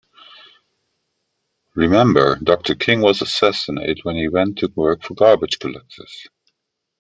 [1.75, 6.25] Remember, Doctor King was assassinated when he went to work for garbage collectors.